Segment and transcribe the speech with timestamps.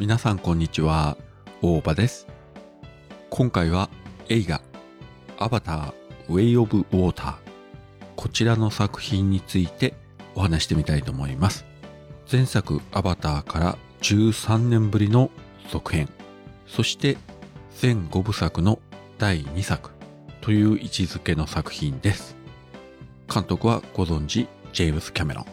[0.00, 1.18] 皆さんこんにちは、
[1.60, 2.26] 大場です。
[3.28, 3.90] 今回は
[4.30, 4.62] 映画
[5.38, 5.92] アバター
[6.30, 7.34] ウェイオブウォーター
[8.16, 9.92] こちらの作品について
[10.34, 11.66] お話してみたいと思います。
[12.32, 15.30] 前作アバターから13年ぶりの
[15.70, 16.08] 続編、
[16.66, 17.18] そして
[17.76, 18.78] 全5部作の
[19.18, 19.90] 第2作
[20.40, 22.38] という位置づけの作品です。
[23.30, 25.44] 監督はご存知、ジェームス・キャメロン。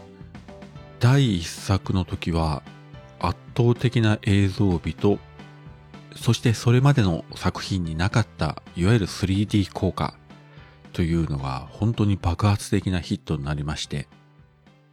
[1.01, 2.63] 第1作の時は
[3.19, 5.19] 圧倒的な映像美と、
[6.15, 10.15] そしてそれまでの作品になかったいわゆる 3D 効果
[10.93, 14.07] というのが本当に爆発的なヒットになりまして、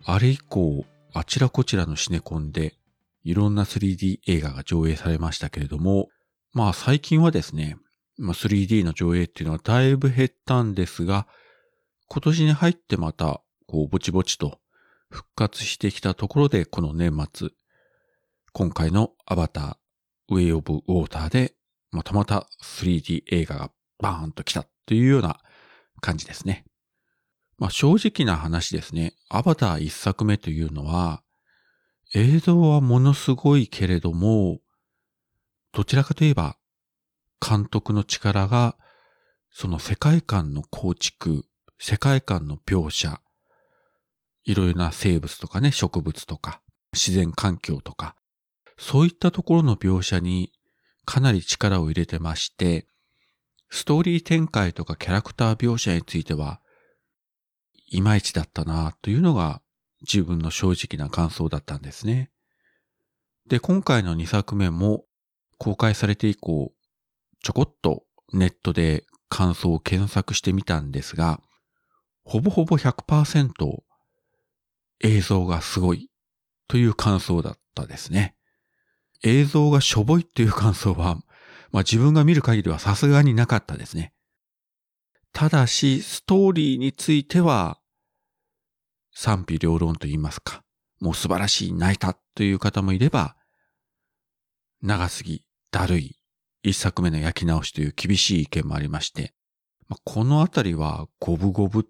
[0.04, 2.74] あれ以降あちらこちらのシネコンで
[3.22, 6.08] いろんな 3D 映画が上映されましたけれども、
[6.52, 7.76] まあ最近はですね、
[8.18, 11.26] まあ、3D の上映っていうのはだいぶ減ったんですが、
[12.08, 14.58] 今年に入ってまたこうぼちぼちと
[15.08, 17.48] 復活してきたところでこの年末、
[18.56, 19.76] 今回のアバター、
[20.28, 21.56] ウェイオブウォーターで、
[21.90, 25.40] またまた 3D 映画がバーンと来たというような
[26.00, 26.64] 感じですね。
[27.58, 29.14] まあ正直な話ですね。
[29.28, 31.24] アバター一作目というのは、
[32.14, 34.60] 映像はものすごいけれども、
[35.72, 36.56] どちらかといえば、
[37.44, 38.76] 監督の力が、
[39.50, 41.44] その世界観の構築、
[41.80, 43.20] 世界観の描写、
[44.44, 46.60] いろいろな生物とかね、植物とか、
[46.92, 48.14] 自然環境とか、
[48.76, 50.52] そういったところの描写に
[51.04, 52.86] かなり力を入れてまして、
[53.70, 56.60] ストーリー展開とかキャラクター描写については、
[57.86, 59.62] いまいちだったなというのが
[60.00, 62.30] 自分の正直な感想だったんですね。
[63.48, 65.04] で、今回の2作目も
[65.58, 66.72] 公開されて以降、
[67.42, 71.40] ちょこっとネットで感想を検索してみたんですが、
[72.24, 73.82] ほぼほぼ100%
[75.00, 76.10] 映像がすごい
[76.68, 78.33] という感想だったですね。
[79.24, 81.16] 映像がしょぼいっていう感想は、
[81.72, 84.12] まあ自分が見る限りはさすがになかったですね。
[85.32, 87.80] ただし、ストーリーについては、
[89.12, 90.62] 賛否両論と言いますか、
[91.00, 93.36] もう素晴らしい、泣いたという方もいれば、
[94.82, 95.42] 長すぎ、
[95.72, 96.16] だるい、
[96.62, 99.34] 一作目の焼き直しという厳しい意見もありまして、
[99.88, 101.86] まあ、このあたりは五分五分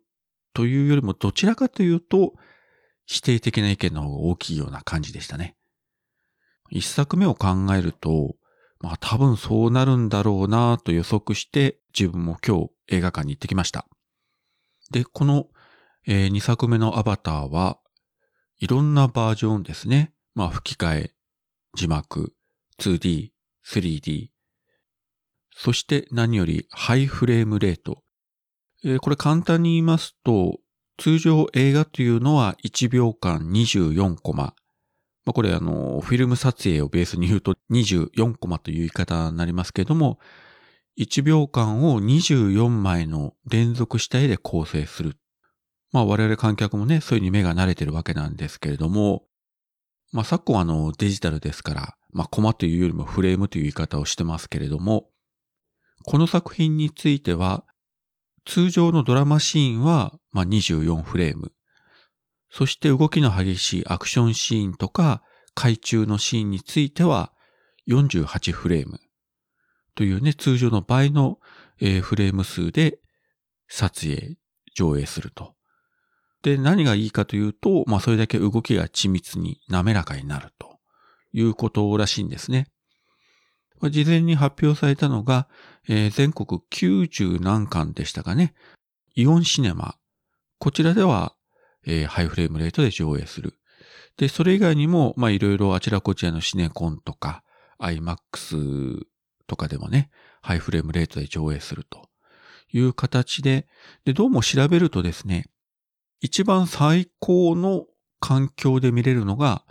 [0.53, 2.35] というよりもどちらかというと、
[3.07, 5.57] 否定的な意見の方が大きいような感じでしたね。
[6.75, 8.35] 一作目を考えると、
[8.81, 13.87] まあ多分そうなるんだろうなと予測して自分も今日映画館に行ってきました。
[14.91, 15.47] で、この、
[16.07, 17.79] えー、2作目のアバターは
[18.59, 20.13] いろんなバージョンですね。
[20.35, 21.15] まあ吹き替え、
[21.77, 22.35] 字幕、
[22.81, 23.31] 2D、
[23.65, 24.31] 3D、
[25.57, 28.03] そして何よりハイフレームレート。
[28.85, 30.59] えー、これ簡単に言いますと、
[30.99, 34.55] 通常映画というのは1秒間24コマ。
[35.25, 40.19] まあ、これあの、フィルム撮影をベースに言うと24コマという言い方になりますけれども、
[40.99, 45.17] 1秒間を24枚の連続した絵で構成する。
[45.93, 49.25] まあ我々観客もね、そういうに目が慣れてるわけなんですけれども、
[50.13, 55.09] まあ昨今あのデジタルですから、まあコマというよりもフレームという言い方をしてますけれども、
[56.05, 57.65] この作品については、
[58.45, 61.53] 通常のドラマシーンは、まあ、24フレーム。
[62.57, 67.33] そして動きの激しいアクションシーンとか海中のシーンについては
[67.89, 69.01] 48フレーム。
[69.97, 71.41] というね、通常の倍の、
[71.81, 73.01] えー、フレーム数で
[73.67, 74.37] 撮影、
[74.73, 75.57] 上映すると。
[76.43, 80.79] で、何がいいかというと、まあそれだけ動きが緻密に滑らかになると
[81.33, 82.69] いうことらしいんですね。
[83.81, 85.49] ま事前に発表されたのが、
[85.89, 88.55] えー、全国90何館でしたかね。
[89.17, 89.97] イオンシネマ。
[90.61, 91.35] こちらでは、
[91.87, 93.59] えー、ハイフレームレートで上映する。
[94.17, 97.43] で、それ以外にも、まいろいろあちらこちらのシネコンとか、
[97.81, 99.07] IMAX
[99.47, 100.11] とかでもね、
[100.43, 102.09] ハイフレームレートで上映すると
[102.73, 103.67] いう形で、
[104.05, 105.47] で、どうも調べるとですね、
[106.21, 107.87] 一番最高の
[108.21, 109.65] 環境で見れるのが、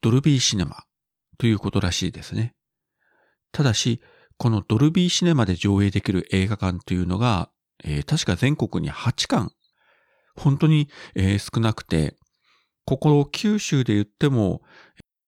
[0.00, 0.84] ドルビーシネマ
[1.38, 2.54] ということらしいですね。
[3.52, 4.00] ただし、
[4.36, 7.50] このドルビーシネマで上映できる映画館というのが、
[7.84, 9.52] えー、確か全国に8館、
[10.38, 12.16] 本当に、えー、少なくて、
[12.84, 14.62] ここ九州で言っても、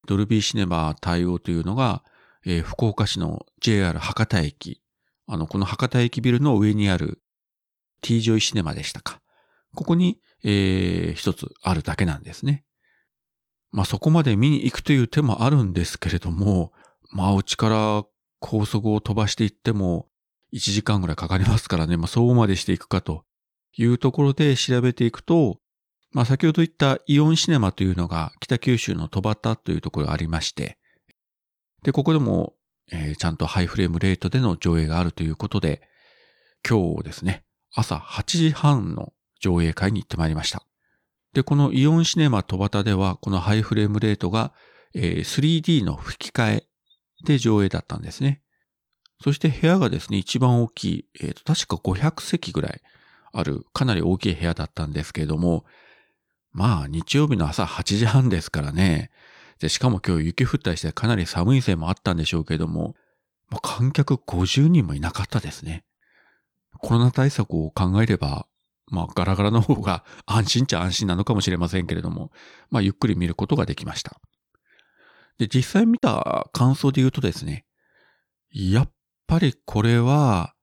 [0.06, 2.02] ドルビーシネマ対応というのが、
[2.46, 4.82] えー、福岡市の JR 博多駅、
[5.26, 7.20] あの、この博多駅ビルの上にある
[8.00, 9.20] T ジョイシネマでしたか。
[9.74, 12.64] ここに、えー、一つあるだけなんですね。
[13.72, 16.72] まあ、そこまで見に行くという手もあるんですけれども、
[17.12, 18.04] まあ、うちから
[18.40, 20.08] 高速を飛ばしていっても
[20.52, 23.24] 1時間ぐらいかかりますからね、まあそうまでしていくかと
[23.76, 25.58] いうところで調べていくと、
[26.12, 30.78] まあ先ほど言ったイオンシネマというのが北九州の戸畑というところがありまして、
[31.82, 32.54] で、ここでも、
[32.92, 35.82] えー、ちゃんとハイフレームレートでの上映があるということで、
[36.68, 37.44] 今日ですね、
[37.74, 40.64] 朝8時半の上映会に行ってまいりました。
[41.32, 44.52] で、このイオンシネマ戸畑では、このハイフレームレートが、
[44.94, 46.66] えー、3D の吹き替え
[47.24, 48.42] で上映だったんですね。
[49.22, 52.80] そして部屋がですね、一番大きい、えっ、ー、と、確か500席ぐらい
[53.32, 55.64] ある、かなり大きい部屋だったんですけれども、
[56.52, 59.10] まあ、日曜日の朝8時半ですからね。
[59.60, 62.94] で、しかも今日雪降ったりしてかなり寒いせいもあったんでしょうけれども、
[63.50, 65.84] まあ、観客50人もいなかったですね。
[66.78, 68.46] コロナ対策を考えれば、
[68.86, 72.32] まあ、ガラガラの方が 安心っちゃ安心なのかもしれませんけれども、
[72.70, 74.20] まあ、ゆっくり見ることができました。
[75.38, 77.64] で、実際見た感想で言うとですね、
[78.50, 78.92] やっ
[79.26, 80.54] ぱりこれは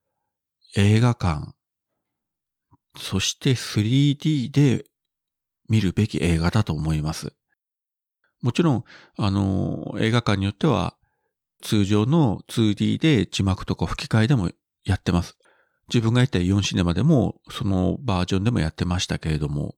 [0.75, 1.53] 映画館、
[2.97, 4.85] そして 3D で
[5.69, 7.33] 見るべき映画だと思います。
[8.41, 8.83] もちろん、
[9.17, 10.95] あの、映画館によっては
[11.61, 14.51] 通常の 2D で字幕とか吹き替えでも
[14.83, 15.37] やってます。
[15.89, 19.75] 自分が行った4シネマでもそのバージョンでもやってましたけれども、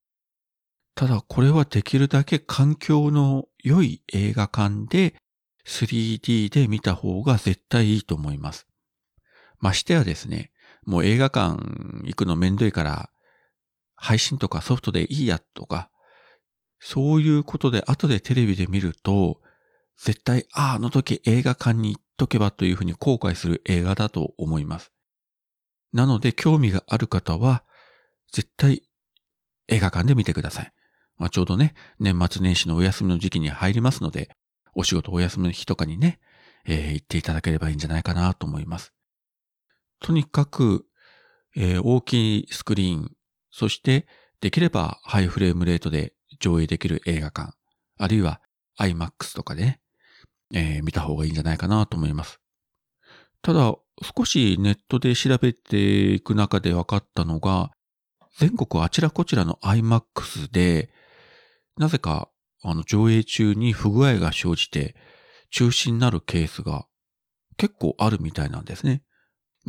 [0.96, 5.16] ただこれはできるだけ環境の良い映画館で
[5.66, 8.68] 3D で見た方が絶対いいと思います。
[9.60, 10.52] ましてやですね、
[10.86, 11.58] もう映画館
[12.04, 13.10] 行くのめんどいから
[13.96, 15.90] 配信とかソフトでいいやとか、
[16.80, 19.42] そういうことで後でテレビで見ると、
[19.98, 24.94] 絶対、ああ、あの時映画館に行っとけばというふうに後悔する映画だと思います。
[25.92, 27.64] なので、興味がある方は、
[28.32, 28.84] 絶対
[29.68, 30.72] 映画館で見てください。
[31.18, 34.30] まあ、ちょうどね、年末年始のお休みの時期に入りますので、
[34.74, 36.20] お仕事お休みの日とかにね、
[36.66, 38.94] えー、行っていただければいいんじゃないかなと思います。
[40.00, 40.86] とにかく、
[41.56, 43.12] えー、大きいスクリーン、
[43.52, 44.08] そして
[44.42, 47.54] できればハイフレームレートで上映できる映画館、
[47.98, 48.42] あるいは
[48.80, 49.82] IMAX とかでね、
[50.54, 52.40] えー、見た方がいいんじゃないかなと思います。
[53.42, 53.76] ただ、
[54.18, 57.72] 少しネットで調べていく中で分かったのが、
[58.38, 60.90] 全国あちらこちらの IMAX で、
[61.78, 62.30] なぜか、
[62.64, 64.96] あの、上映中に不具合が生じて、
[65.52, 66.86] 中止になるケースが
[67.58, 69.04] 結構あるみたいなんですね。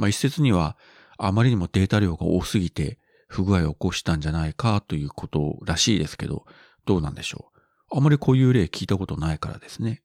[0.00, 0.78] まあ一説には、
[1.18, 2.98] あまりにもデータ量が多すぎて、
[3.28, 6.46] 不具合を起こしたんじゃないかということらしいですけど、
[6.86, 7.52] どうなんでしょ
[7.90, 7.98] う。
[7.98, 10.02] あまりこういう例聞いたことないからですね。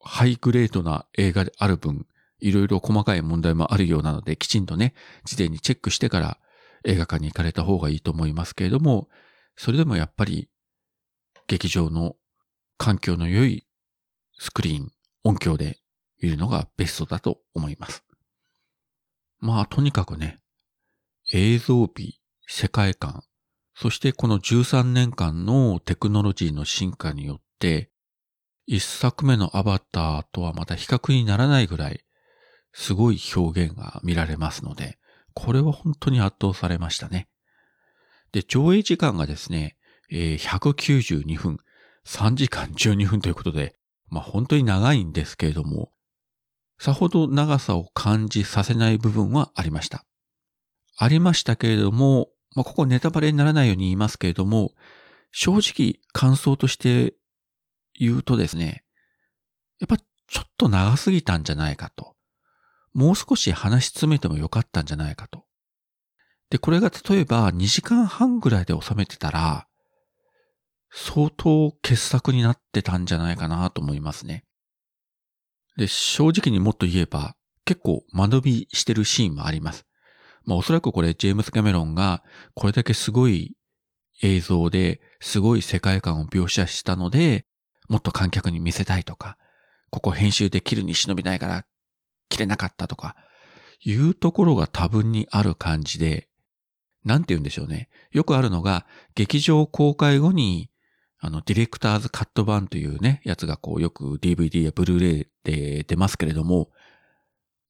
[0.00, 2.06] ハイグレードな映画である分、
[2.38, 4.92] いろいろ細かい問題もあるようなので、きちんとね、
[5.24, 6.38] 事前にチェックしてから
[6.84, 9.08] 映画館に行かれた方がいいと思いますけれども、
[9.56, 10.50] それでもやっぱり、
[11.46, 12.16] 劇場の
[12.76, 13.66] 環境の良い
[14.38, 14.92] スクリーン、
[15.24, 15.78] 音響で
[16.20, 18.04] 見るのがベストだと思います。
[19.44, 20.40] まあ、とにかくね、
[21.30, 23.24] 映像美、世界観、
[23.74, 27.90] そしてこの13年間のテクノロジーの進化によって、
[28.64, 32.06] 一作目のアバターとはまた比較にならないぐらい、
[32.72, 34.96] すごい表現が見られますので、
[35.34, 37.28] これは本当に圧倒されましたね。
[38.32, 39.76] で、上映時間がですね、
[40.10, 41.58] えー、192分、
[42.06, 43.76] 3時間12分ということで、
[44.08, 45.92] まあ本当に長いんですけれども、
[46.78, 50.04] さほど長さを感じさせない部分はありました。
[50.96, 54.72] ありましたけれども、まあ、ここネタバレにならないように言いますけれども、
[55.32, 57.14] 正直感想として
[57.98, 58.84] 言うとですね、
[59.80, 62.14] やっぱちょっと長すぎたんじゃないかと。
[62.92, 65.44] もう少し話し詰めてもよかったんじゃないかと。
[66.50, 69.66] で、これが例えば2時間半ぐらいで収めてたら、
[70.92, 74.44] 相当傑作になってたんじゃないかなと思いますね。
[75.76, 79.86] で、正直にもっと言えば、結構間延びしてるシーンもあります。
[80.44, 82.22] まあおそらくこれジェームス・キャメロンが
[82.54, 83.56] これだけすごい
[84.22, 87.46] 映像ですごい世界観を描写したので、
[87.88, 89.36] もっと観客に見せたいとか、
[89.90, 91.64] ここ編集で切るに忍びないから
[92.28, 93.16] 切れなかったとか、
[93.84, 96.28] いうところが多分にある感じで、
[97.04, 97.88] なんて言うんでしょうね。
[98.12, 100.70] よくあるのが、劇場公開後に、
[101.24, 106.68] あの、ディレクターズカット版というね、やつがこう、よく DVD やブルーレイで出ますけれども、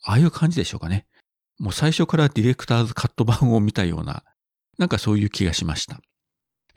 [0.02, 1.06] ああいう感じでしょうかね。
[1.60, 4.24] もう最初からディレクターズカット版を見たような、
[4.76, 5.94] なんかそういう気がしました。
[5.94, 6.00] だ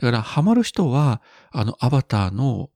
[0.02, 2.70] からハマる人は、あのアバターの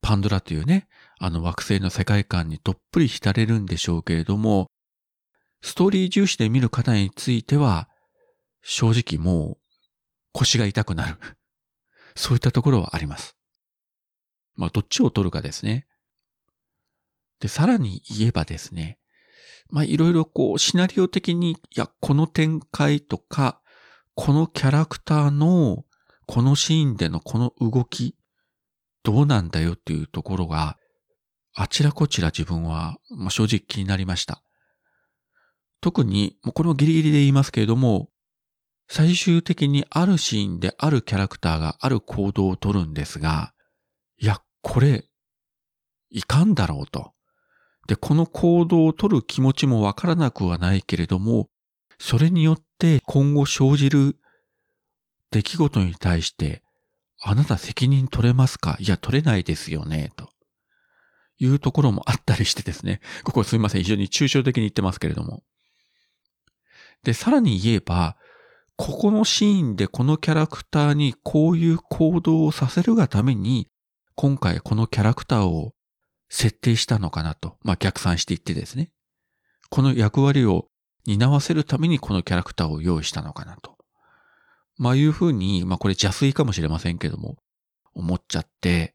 [0.00, 0.88] パンドラというね、
[1.20, 4.66] あの惑星の世界観にどっぷり浸れるんでしょうけれども、
[5.62, 7.88] ストーリー重視で見る方については、
[8.62, 9.58] 正直もう
[10.32, 11.18] 腰が痛くなる。
[12.18, 13.36] そういったところはあります。
[14.56, 15.86] まあ、どっちを取るかですね。
[17.40, 18.98] で、さらに言えばですね、
[19.70, 23.60] まあいろいろこうシナリオ的に、いや、この展開とか、
[24.14, 25.84] このキャラクターの
[26.26, 28.16] このシーンでのこの動き、
[29.04, 30.76] どうなんだよっていうところが
[31.60, 34.44] あちらこちら自分は、まあ、正直気になりました。
[35.80, 38.10] 特に、もうこれもギリギリで言いますけれども、
[38.88, 43.52] 最終的にあるシーンであるキャラクターがある行動をとるんですが、
[44.18, 45.04] いや、これ、
[46.10, 47.12] いかんだろうと。
[47.86, 51.48] で、この行動をとる気持ちもわからなくはないけれども、
[51.98, 54.16] それによって今後生じる
[55.30, 56.62] 出来事に対して、
[57.20, 58.76] あなた責任取れますか？
[58.78, 60.30] いや、取れないですよね、と
[61.38, 63.00] いうところもあったりしてですね。
[63.24, 63.82] ここすみません。
[63.82, 65.42] 非常に抽象的に言ってますけれども。
[67.02, 68.16] で、さらに言えば、
[68.78, 73.66] ここのシーンでこのキャラクターにこういう行動をさせるがために、
[74.14, 75.74] 今回このキャラクターを
[76.28, 77.56] 設定したのかなと。
[77.62, 78.92] まあ、逆算していってですね。
[79.68, 80.68] この役割を
[81.06, 83.76] 担わせるためにこのキャラクターを用意したのかなと。
[84.76, 87.36] まあいうふうに、まあこれ邪推かもしれませんけども、
[87.94, 88.94] 思っちゃって、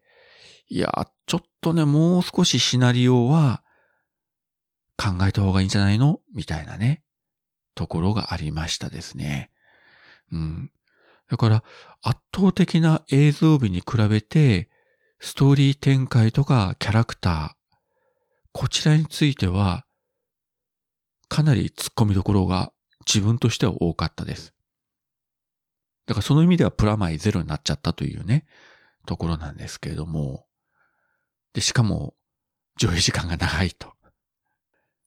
[0.70, 3.64] いや、ちょっとね、もう少しシナリオは
[4.98, 6.22] 考えた方がいいんじゃないの？
[6.34, 7.04] みたいなね、
[7.76, 9.50] ところがありましたですね。
[10.34, 10.72] うん。
[11.30, 11.64] だから、
[12.02, 14.70] 圧倒的な映像美に比べて、
[15.20, 17.78] ストーリー展開とかキャラクター、
[18.52, 19.86] こちらについては、
[21.30, 22.74] かなり突っ込みどころが
[23.08, 24.54] 自分としては多かったです。
[26.06, 28.46] だからその意味ではプラマイゼロになっちゃったというね、
[29.06, 30.46] ところなんですけれども、
[31.54, 32.16] で、しかも、
[32.78, 33.94] 上映時間が長いと。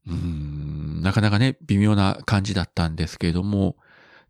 [0.06, 3.76] うーん、なかなかね、微妙な感じだったんですけれども、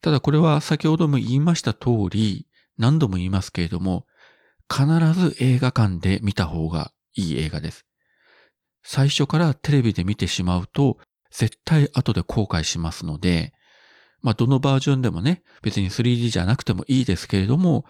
[0.06, 2.46] ただこれは先ほども言いました通り、
[2.78, 4.06] 何度も言いますけれども、
[4.72, 7.84] 必ず映画館で見た方がいい映画です。
[8.84, 10.98] 最初からテレビで見てしまうと、
[11.32, 13.52] 絶対後で後悔しますので、
[14.22, 17.84] まあ、どのバージョンでもね、別に 3D じゃなくてもいいですけれども、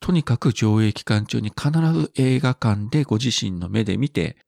[0.00, 4.38] とにかく上映期間中に必ず映画館でご自身の目で見て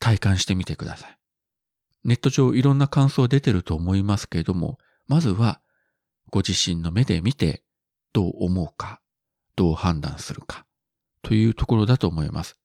[0.00, 1.18] 体感してみてください。
[2.02, 5.60] ネット上いろんな感想出てると思いますけれども、まずは
[6.34, 7.62] ご自身の目で見て
[8.12, 9.00] どう思うか、
[9.54, 10.66] どう判断するか
[11.22, 12.58] というところだと思います。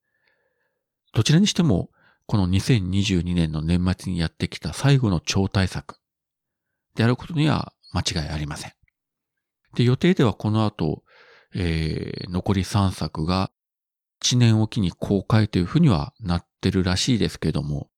[1.14, 1.92] どちらにしても、
[2.26, 5.98] この2022年の年末にやってきた最後の超大作
[6.96, 8.72] であることには間違いありません。
[9.76, 11.04] で、予定ではこの後、
[11.54, 13.52] えー、残り3作が
[14.24, 17.92] 1年おきに公開というふうにはなってるらしいですけども、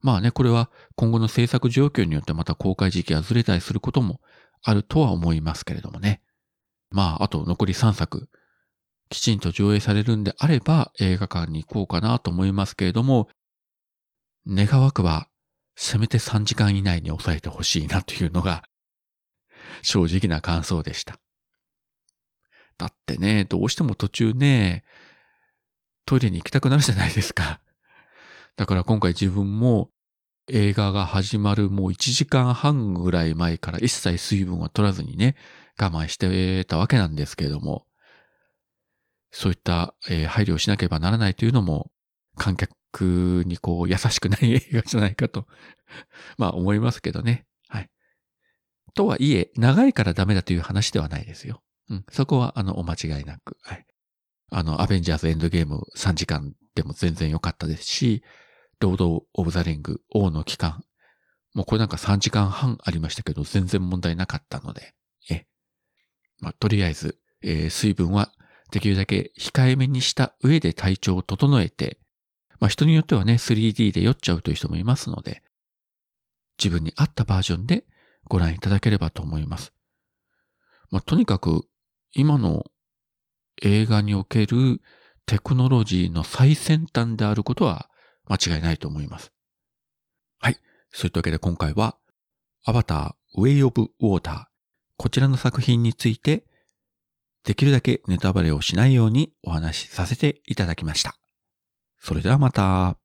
[0.00, 4.22] まあね、これは今後の制作状況によってまた公開時期がずれたりすることも
[4.62, 6.22] あるとは思いますけれどもね。
[6.90, 8.28] まあ、あと残り3作、
[9.10, 13.28] きちんと上映されるんであれば映画館に行こうかなと思いますけれども、
[14.46, 15.28] 願わくば
[15.76, 18.64] せめて3時間以内に抑えてほしいなというのが、
[19.82, 21.18] 正直な感想でした。
[22.78, 24.84] だってね、どうしても途中ね、
[26.06, 27.60] トイレに行きたくなるじゃないですか。
[28.56, 29.90] だから今回自分も
[30.50, 35.36] 映画が始まるもう1時間半ぐらい前から一切水分は取らずにね、
[35.80, 37.86] 我慢してたわけなんですけれども、
[39.30, 41.90] そういった、えー、配慮をしなければならないというのも
[42.36, 45.46] 観客にこう優しくない映画じゃないかと
[46.38, 47.46] まあ思いますけどね。
[47.68, 47.90] はい。
[48.94, 51.62] とはいえ、長いからダメだという話ではないですよ。
[51.90, 52.04] うん。
[52.10, 53.56] そこはあのお間違いなく。
[53.62, 53.86] はい。
[54.50, 58.22] あの、アベンジャーズエンドゲーム3時間でも全然良かったですし、
[58.80, 60.84] ロード・オブ・ザ・リング、王の期間。
[61.54, 64.94] もうこれなんか3時間半ありましたけど、全然問題なかったので、
[65.30, 65.46] え。
[66.40, 68.32] まあ、とりあえず、えー、水分は
[68.70, 71.98] できるだけ控えめにした上で体調を整えて、
[72.60, 75.42] まあ人によってはね、3D で酔っちゃうという人もいますので、
[76.58, 77.84] 自分に合ったバージョンで
[78.28, 79.72] ご覧いただければと思います。
[80.90, 81.62] まあとにかく
[82.12, 82.64] 今の
[83.62, 84.80] 映画における
[85.26, 87.88] テクノロジーの最先端であることは
[88.28, 89.32] 間違いないと思います。
[90.38, 90.56] はい。
[90.90, 91.96] そういったわけで今回は、
[92.64, 94.44] アバター、ウェイオブ・ウォーター、
[94.96, 96.44] こちらの作品について、
[97.44, 101.16] できるだけネタバレをしないようにお話しさせていただきました。
[101.98, 102.97] それではまた。